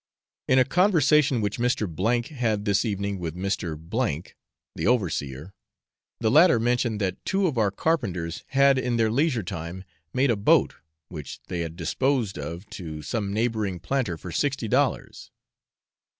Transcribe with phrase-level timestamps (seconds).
[0.47, 2.25] In a conversation which Mr.
[2.31, 3.77] had this evening with Mr.
[3.77, 4.21] O,
[4.75, 5.53] the overseer,
[6.19, 10.35] the latter mentioned that two of our carpenters had in their leisure time made a
[10.35, 10.73] boat,
[11.09, 15.29] which they had disposed of to some neighbouring planter for sixty dollars.